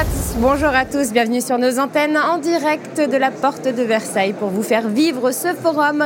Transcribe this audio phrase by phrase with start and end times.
[0.00, 3.82] À tous, bonjour à tous, bienvenue sur nos antennes en direct de la porte de
[3.82, 6.02] Versailles pour vous faire vivre ce forum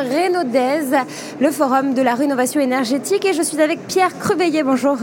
[0.52, 0.90] Days,
[1.38, 3.24] le forum de la rénovation énergétique.
[3.24, 4.96] Et je suis avec Pierre Creveillet, bonjour.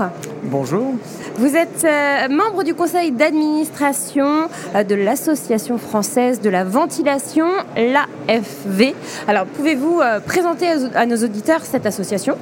[0.44, 0.94] Bonjour.
[1.38, 7.48] Vous êtes euh, membre du conseil d'administration euh, de l'Association française de la ventilation,
[7.78, 8.94] l'AFV.
[9.26, 12.36] Alors, pouvez-vous euh, présenter à nos auditeurs cette association?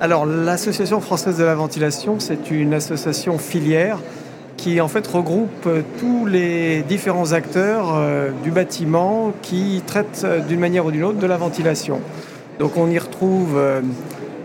[0.00, 3.98] Alors, l'Association française de la ventilation, c'est une association filière
[4.62, 7.98] qui en fait regroupe tous les différents acteurs
[8.44, 12.00] du bâtiment qui traitent d'une manière ou d'une autre de la ventilation.
[12.60, 13.60] Donc on y retrouve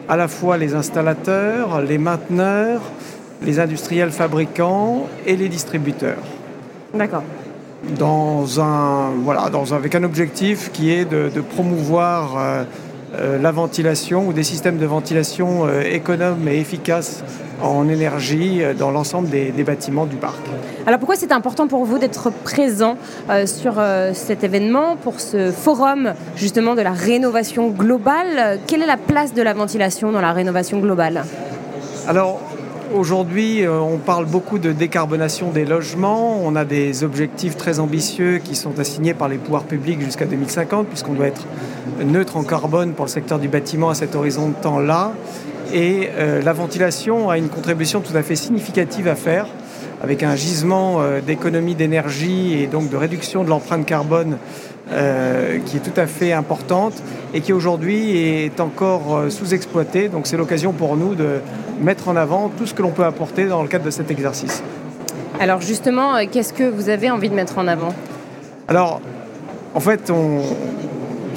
[0.09, 2.81] à la fois les installateurs, les mainteneurs,
[3.43, 6.23] les industriels fabricants et les distributeurs.
[6.93, 7.23] D'accord.
[7.97, 12.63] Dans un, voilà, dans avec un objectif qui est de, promouvoir euh,
[13.15, 17.23] euh, la ventilation ou des systèmes de ventilation euh, économes et efficaces
[17.61, 20.39] en énergie dans l'ensemble des, bâtiments du parc.
[20.85, 22.97] Alors pourquoi c'est important pour vous d'être présent
[23.45, 23.81] sur
[24.13, 28.59] cet événement, pour ce forum justement de la rénovation globale?
[28.67, 31.23] Quelle est la place de la ventilation dans la rénovation globale?
[32.07, 32.39] Alors
[32.95, 36.39] Aujourd'hui, euh, on parle beaucoup de décarbonation des logements.
[36.41, 40.87] On a des objectifs très ambitieux qui sont assignés par les pouvoirs publics jusqu'à 2050,
[40.87, 41.45] puisqu'on doit être
[42.05, 45.11] neutre en carbone pour le secteur du bâtiment à cet horizon de temps-là.
[45.73, 49.47] Et euh, la ventilation a une contribution tout à fait significative à faire,
[50.01, 54.37] avec un gisement euh, d'économie d'énergie et donc de réduction de l'empreinte carbone
[55.65, 56.93] qui est tout à fait importante
[57.33, 60.07] et qui aujourd'hui est encore sous-exploitée.
[60.07, 61.41] Donc c'est l'occasion pour nous de
[61.81, 64.63] mettre en avant tout ce que l'on peut apporter dans le cadre de cet exercice.
[65.39, 67.93] Alors justement, euh, qu'est-ce que vous avez envie de mettre en avant?
[68.67, 69.01] Alors,
[69.75, 70.11] en fait,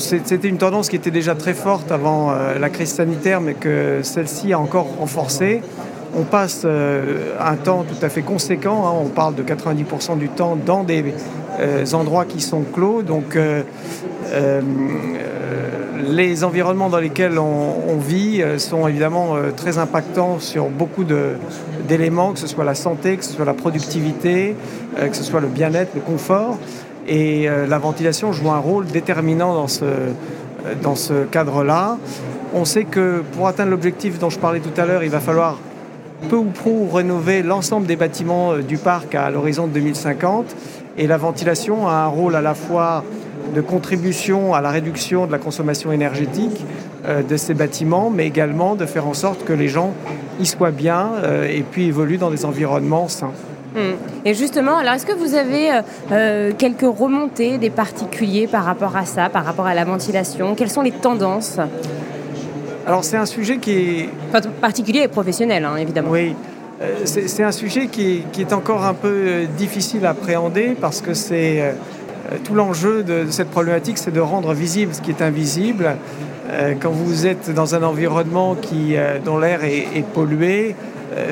[0.00, 4.00] c'était une tendance qui était déjà très forte avant euh, la crise sanitaire, mais que
[4.02, 5.62] celle-ci a encore renforcé.
[6.16, 8.92] On passe euh, un temps tout à fait conséquent, hein.
[9.04, 11.04] on parle de 90% du temps dans des
[11.92, 13.36] endroits qui sont clos, donc
[16.10, 22.32] les environnements dans lesquels on, vit euh, sont évidemment euh, très impactants sur beaucoup d'éléments,
[22.32, 24.56] que ce soit la santé, que ce soit la productivité,
[24.98, 26.58] euh, que ce soit le bien-être, le confort.
[27.12, 29.66] Et la ventilation joue un rôle déterminant
[30.80, 31.98] dans ce, cadre-là.
[32.54, 35.58] On sait que pour atteindre l'objectif dont je parlais tout à l'heure, il va falloir
[36.28, 40.54] peu ou prou rénover l'ensemble des bâtiments du parc à l'horizon de 2050.
[40.98, 43.02] Et la ventilation a un rôle à la fois
[43.54, 46.64] de contribution à la réduction de la consommation énergétique
[47.06, 49.92] euh, de ces bâtiments, mais également de faire en sorte que les gens
[50.38, 53.32] y soient bien euh, et puis évoluent dans des environnements sains.
[53.74, 53.94] Hmm.
[54.24, 55.70] Et justement, alors est-ce que vous avez
[56.10, 60.54] euh, quelques remontées des particuliers par rapport à ça, par rapport à la ventilation?
[60.54, 61.58] Quelles sont les tendances?
[62.86, 64.08] Alors c'est un sujet qui est...
[64.60, 66.10] particulier et professionnel, hein, évidemment.
[66.10, 66.34] Oui,
[67.04, 71.74] c'est un sujet qui qui est, encore un peu difficile à appréhender parce que c'est
[72.32, 75.96] euh, tout l'enjeu de, cette problématique, c'est de rendre visible ce qui est invisible.
[76.50, 80.74] Euh, quand vous êtes dans un environnement qui, euh, dont l'air est, pollué,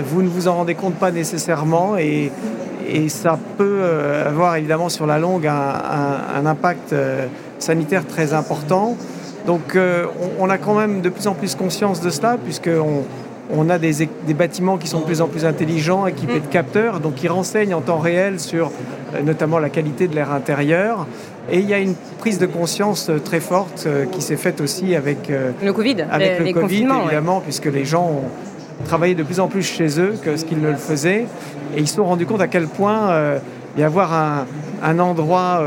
[0.05, 2.31] vous ne vous en rendez compte pas nécessairement et,
[3.09, 3.83] ça peut
[4.27, 6.95] avoir évidemment sur la longue un, impact
[7.59, 8.97] sanitaire très important.
[9.47, 9.77] Donc
[10.39, 13.05] on, a quand même de plus en plus conscience de cela puisqu'on
[13.55, 17.15] on a des, bâtiments qui sont de plus en plus intelligents, équipés de capteurs, donc
[17.15, 18.71] qui renseignent en temps réel sur
[19.15, 21.07] euh, notamment la qualité de l'air intérieur.
[21.51, 24.61] Et il y a une prise de conscience euh, très forte euh, qui s'est faite
[24.61, 25.31] aussi avec
[25.63, 28.29] le Covid, avec le Covid évidemment, puisque les gens ont
[28.85, 31.27] travaillé de plus en plus chez eux que ce qu'ils ne le faisaient,
[31.77, 33.39] et ils se sont rendus compte à quel point
[33.77, 34.13] y avoir
[34.83, 35.63] un, endroit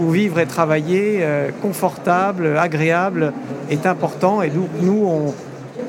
[0.00, 1.24] où, vivre et travailler
[1.60, 3.32] confortable, agréable,
[3.70, 4.42] est important.
[4.42, 5.34] Et nous, nous on,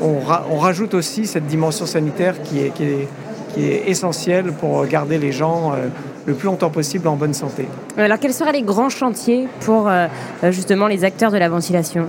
[0.01, 5.73] on, rajoute aussi cette dimension sanitaire qui est, qui est, essentielle pour garder les gens
[5.73, 5.87] euh,
[6.25, 7.67] le plus longtemps possible en bonne santé.
[7.97, 10.07] Alors quels seraient les grands chantiers pour euh,
[10.51, 12.07] justement les acteurs de la ventilation?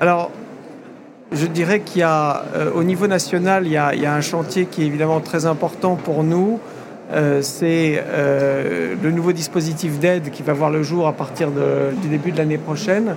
[0.00, 0.30] Alors
[1.32, 4.82] je dirais qu'il y a, euh, au niveau national, il y, a, un chantier qui
[4.82, 6.60] est évidemment très important pour nous.
[7.40, 8.02] c'est
[9.02, 11.50] le nouveau dispositif d'aide qui va voir le jour à partir
[12.02, 13.14] du début de l'année prochaine.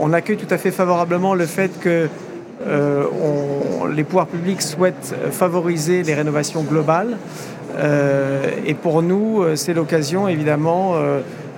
[0.00, 2.08] on accueille tout à fait favorablement le fait que
[2.66, 3.04] euh,
[3.94, 7.16] les pouvoirs publics souhaitent favoriser les rénovations globales.
[7.76, 10.94] Euh, et pour nous, euh, c'est l'occasion évidemment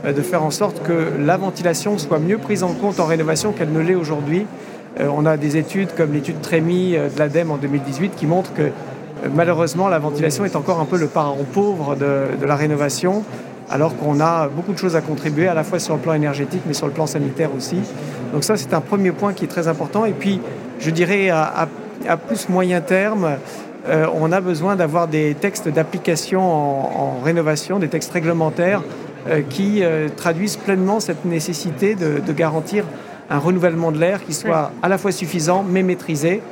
[0.05, 3.73] de faire en sorte que la ventilation soit mieux prise en compte en rénovation qu'elle
[3.73, 4.47] ne l'est aujourd'hui.
[4.99, 8.71] On a des études comme l'étude Trémy de l'ADEME en 2018 qui montrent que
[9.35, 13.23] malheureusement la ventilation est encore un peu le parent pauvre de, la rénovation
[13.71, 16.63] alors qu'on a beaucoup de choses à contribuer, à la fois sur le plan énergétique,
[16.67, 17.77] mais sur le plan sanitaire aussi.
[18.33, 20.05] Donc ça, c'est un premier point qui est très important.
[20.05, 20.41] Et puis,
[20.81, 21.69] je dirais, à,
[22.27, 23.37] plus moyen terme,
[23.89, 28.83] euh, on a besoin d'avoir des textes d'application en, rénovation, des textes réglementaires
[29.29, 32.85] euh, qui euh, traduisent pleinement cette nécessité de garantir
[33.31, 36.43] un renouvellement de l'air qui soit à la fois suffisant mais maîtrisé.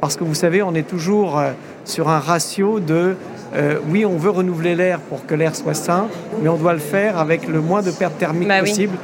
[0.00, 1.40] Parce que vous savez, on est toujours
[1.84, 3.16] sur un ratio de
[3.54, 6.08] euh, oui, on veut renouveler l'air pour que l'air soit sain,
[6.42, 8.96] mais on doit le faire avec le moins de pertes thermiques bah possible.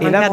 [0.00, 0.30] Et la.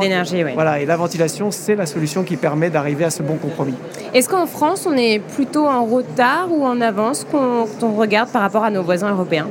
[0.53, 3.73] Voilà, et la ventilation, c'est la solution qui permet d'arriver à ce bon compromis.
[4.13, 8.43] Est-ce qu'en France, on est plutôt en retard ou en avance quand on regarde par
[8.43, 9.47] rapport à nos voisins européens?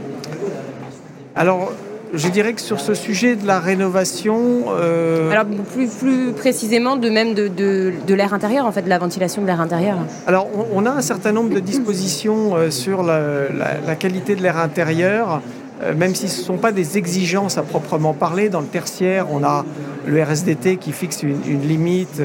[1.34, 1.70] Alors,
[2.14, 4.64] je dirais que sur ce sujet de la rénovation...
[4.70, 8.98] Euh, Alors plus, plus, précisément de même de, de, l'air intérieur, en fait, de la
[8.98, 9.98] ventilation de l'air intérieur.
[10.26, 15.42] Alors on, a un certain nombre de dispositions euh, sur la, qualité de l'air intérieur,
[15.82, 18.48] euh, même si ce ne sont pas des exigences à proprement parler.
[18.48, 19.64] Dans le tertiaire, on a
[20.06, 22.22] le RSDT qui fixe une, une limite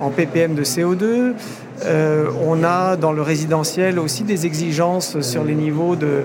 [0.00, 1.34] en ppm de CO2.
[2.46, 6.24] on a dans le résidentiel aussi des exigences sur les niveaux de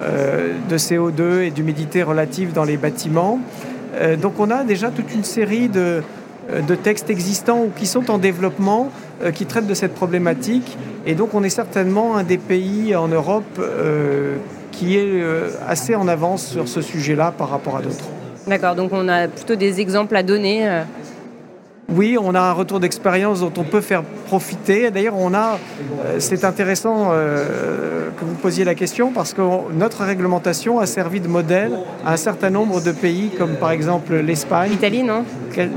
[0.00, 3.40] de CO2 et d'humidité relative dans les bâtiments.
[3.94, 6.02] Euh, donc on a déjà toute une série de,
[6.50, 8.90] euh, de textes existants ou qui sont en développement
[9.32, 10.76] qui traitent de cette problématique.
[11.06, 13.60] Et donc on est certainement un des pays en Europe
[14.72, 15.22] qui est
[15.66, 18.04] assez en avance sur ce sujet-là par rapport à d'autres.
[18.48, 20.82] D'accord, donc on a plutôt des exemples à donner
[21.94, 24.90] oui, on a un retour d'expérience dont on peut faire profiter.
[24.90, 25.58] D'ailleurs, on a,
[26.04, 29.42] euh, c'est intéressant euh, que vous posiez la question parce que
[29.72, 34.14] notre réglementation a servi de modèle à un certain nombre de pays, comme par exemple
[34.16, 34.70] l'Espagne.
[34.72, 35.24] L'Italie, non?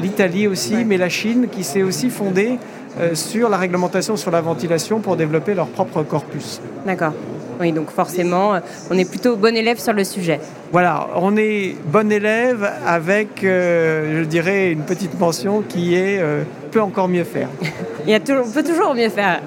[0.01, 2.57] L'Italie aussi, mais la Chine qui s'est aussi fondée
[2.99, 6.61] euh, sur la réglementation sur la ventilation pour développer leur propre corpus.
[6.85, 7.13] D'accord.
[7.59, 8.59] Oui, donc forcément,
[8.91, 10.39] on est plutôt bon élève sur le sujet.
[10.71, 16.43] Voilà, on est bon élève avec, euh, je dirais, une petite mention qui est euh,
[16.71, 17.47] peut encore mieux faire.
[18.05, 19.41] Il y a toujours, on peut toujours mieux faire.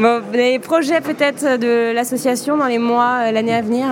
[0.00, 3.86] Bon, les projets peut-être de l'association dans les mois, euh, l'année à venir?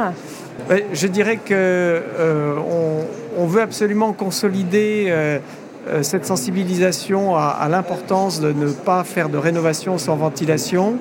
[0.93, 2.03] Je dirais que
[3.39, 5.13] on, veut absolument consolider
[6.03, 10.97] cette sensibilisation à l'importance de ne pas faire de rénovation sans ventilation.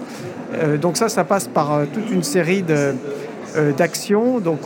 [0.57, 2.93] Euh, donc ça, ça passe par euh, toute une série euh,
[3.77, 4.39] d'actions.
[4.39, 4.59] Donc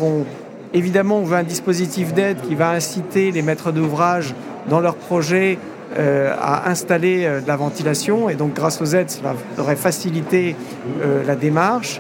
[0.73, 4.33] évidemment, on veut un dispositif d'aide qui va inciter les maîtres d'ouvrage
[4.69, 5.57] dans leur projet
[5.97, 8.29] à installer de la ventilation.
[8.29, 10.55] Et donc grâce aux aides, cela devrait faciliter
[11.25, 11.99] la démarche.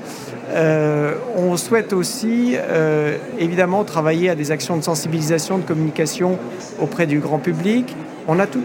[1.35, 2.55] on souhaite aussi
[3.39, 6.37] évidemment travailler à des actions de sensibilisation, de communication
[6.79, 7.95] auprès du grand public.
[8.27, 8.61] On a tout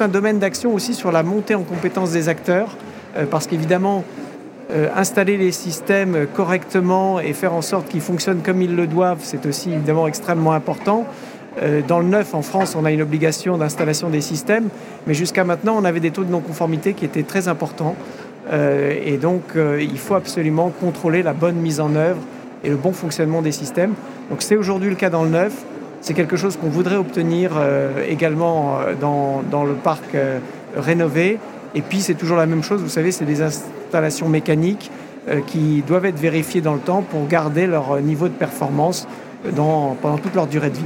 [0.00, 2.78] un domaine d'action aussi sur la montée en compétence des acteurs,
[3.30, 4.02] parce qu'évidemment,
[4.74, 9.20] euh, installer les systèmes correctement et faire en sorte qu'ils fonctionnent comme ils le doivent,
[9.20, 11.04] c'est aussi évidemment extrêmement important.
[11.60, 14.68] Euh, dans le neuf, en France, on a une obligation d'installation des systèmes,
[15.06, 17.96] mais jusqu'à maintenant, on avait des taux de non-conformité qui étaient très importants.
[18.50, 22.20] Euh, et donc, il faut absolument contrôler la bonne mise en œuvre
[22.64, 23.92] et le bon fonctionnement des systèmes.
[24.30, 25.52] Donc, c'est aujourd'hui le cas dans le neuf.
[26.00, 27.52] C'est quelque chose qu'on voudrait obtenir
[28.08, 30.16] également dans, dans, le parc
[30.76, 31.38] rénové.
[31.74, 33.42] Et puis, c'est toujours la même chose, vous savez, c'est des
[33.92, 34.90] installations mécaniques
[35.28, 39.06] euh, qui doivent être vérifiées dans le temps pour garder leur niveau de performance
[39.54, 40.84] dans, pendant toute leur durée de vie.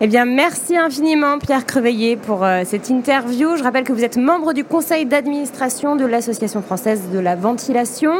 [0.00, 3.56] Eh bien, merci infiniment Pierre Creveillé pour euh, cette interview.
[3.56, 8.12] Je rappelle que vous êtes membre du conseil d'administration de l'Association française de la ventilation.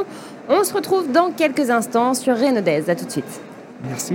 [0.49, 2.89] On se retrouve dans quelques instants sur Renaudez.
[2.89, 3.41] À tout de suite.
[3.87, 4.15] Merci.